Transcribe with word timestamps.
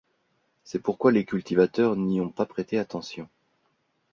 C'est 0.63 0.79
pourquoi 0.81 1.11
les 1.11 1.25
cultivateurs 1.25 1.95
n'y 1.95 2.19
ont 2.21 2.31
pas 2.31 2.47
prêté 2.47 2.79
attention. 2.79 3.29